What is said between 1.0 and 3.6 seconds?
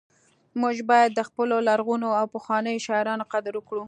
د خپلو لرغونو او پخوانیو شاعرانو قدر